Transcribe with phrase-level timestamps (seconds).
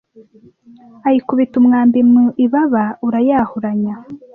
[1.07, 3.95] ayikubita umwambi mu ibaba, urayahuranya